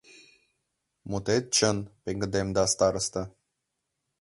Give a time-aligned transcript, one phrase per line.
[1.09, 3.23] —Мутет чын,— пеҥгыдемда староста.